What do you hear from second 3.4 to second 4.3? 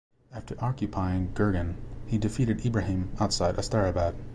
Astarabad.